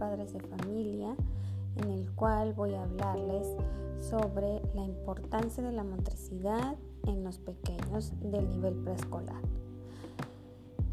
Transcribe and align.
padres 0.00 0.32
de 0.32 0.40
familia 0.40 1.14
en 1.76 1.90
el 1.90 2.10
cual 2.12 2.52
voy 2.54 2.74
a 2.74 2.82
hablarles 2.82 3.46
sobre 4.00 4.62
la 4.74 4.84
importancia 4.84 5.62
de 5.62 5.72
la 5.72 5.84
motricidad 5.84 6.76
en 7.06 7.22
los 7.22 7.38
pequeños 7.38 8.12
del 8.20 8.48
nivel 8.48 8.74
preescolar. 8.76 9.42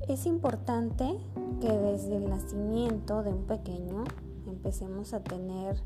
Es 0.08 0.26
importante 0.26 1.18
que 1.62 1.72
desde 1.72 2.18
el 2.18 2.30
nacimiento 2.30 3.24
de 3.24 3.32
un 3.32 3.46
pequeño 3.46 4.04
empecemos 4.46 5.14
a 5.14 5.24
tener 5.24 5.82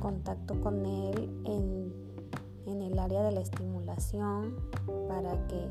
contacto 0.00 0.60
con 0.60 0.86
él 0.86 1.30
en, 1.44 1.92
en 2.66 2.82
el 2.82 2.98
área 2.98 3.22
de 3.22 3.32
la 3.32 3.40
estimulación 3.40 4.56
para 5.08 5.46
que 5.46 5.68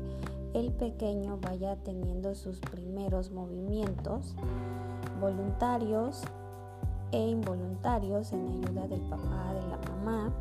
el 0.54 0.72
pequeño 0.72 1.38
vaya 1.42 1.76
teniendo 1.82 2.34
sus 2.34 2.60
primeros 2.60 3.30
movimientos 3.30 4.36
voluntarios 5.20 6.22
e 7.12 7.18
involuntarios 7.18 8.32
en 8.32 8.48
ayuda 8.48 8.86
del 8.88 9.00
papá, 9.02 9.54
de 9.54 9.66
la 9.68 9.78
mamá, 9.88 10.32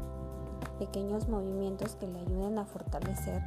pequeños 0.80 1.27
movimientos 1.27 1.95
que 1.95 2.08
le 2.08 2.20
ayuden 2.20 2.58
a 2.58 2.66
fortalecer 2.66 3.41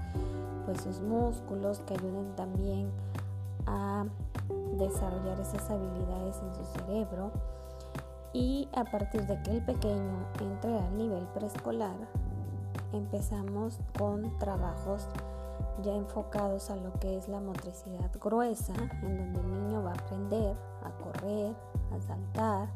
pues 0.64 0.80
sus 0.80 1.00
músculos, 1.00 1.80
que 1.80 1.94
ayuden 1.94 2.34
también 2.36 2.90
a 3.66 4.06
desarrollar 4.78 5.38
esas 5.40 5.70
habilidades 5.70 6.40
en 6.42 6.54
su 6.54 6.64
cerebro. 6.78 7.30
Y 8.32 8.68
a 8.74 8.84
partir 8.84 9.26
de 9.26 9.42
que 9.42 9.50
el 9.52 9.62
pequeño 9.62 10.26
entre 10.40 10.78
al 10.78 10.96
nivel 10.96 11.24
preescolar 11.28 11.96
empezamos 12.92 13.78
con 13.98 14.36
trabajos 14.38 15.08
ya 15.82 15.94
enfocados 15.94 16.70
a 16.70 16.76
lo 16.76 16.92
que 16.94 17.16
es 17.16 17.28
la 17.28 17.40
motricidad 17.40 18.10
gruesa, 18.20 18.74
en 19.02 19.16
donde 19.16 19.40
el 19.40 19.50
niño 19.50 19.82
va 19.82 19.90
a 19.90 19.94
aprender 19.94 20.56
a 20.82 20.90
correr, 21.02 21.54
a 21.92 22.00
saltar, 22.00 22.68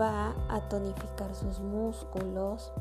va 0.00 0.34
a 0.48 0.68
tonificar 0.68 1.34
sus 1.34 1.60
músculos, 1.60 2.72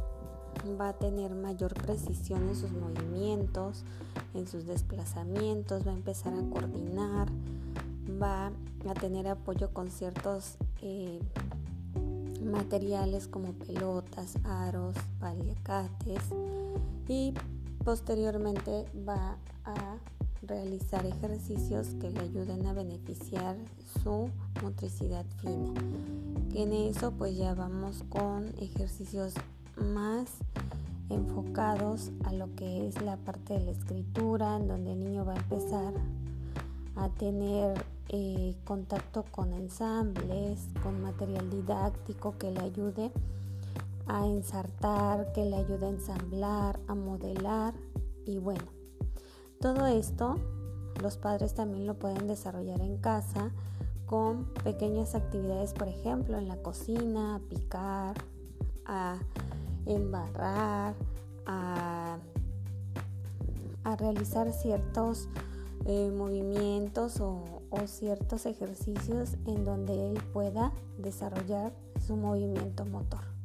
va 0.80 0.90
a 0.90 0.94
tener 0.94 1.34
mayor 1.36 1.74
precisión 1.74 2.48
en 2.50 2.56
sus 2.56 2.72
movimientos, 2.72 3.84
en 4.34 4.48
sus 4.48 4.66
desplazamientos, 4.66 5.86
va 5.86 5.92
a 5.92 5.96
empezar 5.96 6.34
a 6.34 6.50
coordinar, 6.50 7.28
va 8.22 8.52
a 8.90 8.94
tener 8.94 9.28
apoyo 9.28 9.74
con 9.74 9.90
ciertos 9.90 10.58
eh, 10.82 11.20
materiales 12.44 13.28
como 13.28 13.54
pelotas, 13.54 14.38
aros, 14.44 14.96
paliacates 15.20 16.24
y 17.08 17.34
Posteriormente 17.88 18.84
va 19.08 19.38
a 19.64 19.96
realizar 20.42 21.06
ejercicios 21.06 21.88
que 22.02 22.10
le 22.10 22.20
ayuden 22.20 22.66
a 22.66 22.74
beneficiar 22.74 23.56
su 24.04 24.30
motricidad 24.62 25.26
fina. 25.38 25.74
Que 26.52 26.64
en 26.64 26.74
eso 26.74 27.14
pues 27.14 27.38
ya 27.38 27.54
vamos 27.54 28.04
con 28.10 28.50
ejercicios 28.60 29.36
más 29.78 30.26
enfocados 31.10 32.12
a 32.26 32.34
lo 32.34 32.54
que 32.58 32.90
es 32.90 33.02
la 33.02 33.16
parte 33.16 33.54
de 33.54 33.62
la 33.62 33.72
escritura, 33.72 34.58
en 34.58 34.68
donde 34.68 34.92
el 34.92 35.06
niño 35.06 35.24
va 35.24 35.36
a 35.36 35.38
empezar 35.38 35.94
a 36.98 37.08
tener 37.08 37.86
eh, 38.10 38.54
contacto 38.66 39.24
con 39.32 39.54
ensambles, 39.54 40.68
con 40.84 41.02
material 41.02 41.50
didáctico 41.50 42.38
que 42.38 42.52
le 42.52 42.60
ayude 42.60 43.14
a 44.08 44.26
ensartar, 44.26 45.32
que 45.34 45.46
le 45.46 45.58
ayude 45.58 45.86
a 45.86 45.90
ensamblar, 45.90 46.80
a 46.88 46.96
modelar 46.96 47.74
y 48.26 48.38
bueno, 48.40 48.66
todo 49.60 49.88
esto 49.88 50.36
los 51.02 51.18
padres 51.18 51.54
también 51.54 51.86
lo 51.86 51.98
pueden 52.00 52.28
desarrollar 52.28 52.82
en 52.82 52.98
casa 52.98 53.52
con 54.06 54.46
pequeñas 54.64 55.16
actividades, 55.16 55.74
por 55.74 55.88
ejemplo, 55.88 56.38
en 56.38 56.48
la 56.48 56.58
cocina, 56.58 57.36
a 57.36 57.40
picar, 57.40 58.16
a 58.86 59.18
embarrar, 59.86 60.96
a, 61.46 62.18
realizar 63.98 64.52
ciertos 64.52 65.30
eh, 65.86 66.12
movimientos 66.12 67.22
o 67.22 67.62
ciertos 67.86 68.46
ejercicios 68.46 69.38
en 69.46 69.64
donde 69.64 70.12
él 70.12 70.22
pueda 70.34 70.74
desarrollar 70.98 71.72
su 72.06 72.18
movimiento 72.18 72.86
motor. 72.86 73.37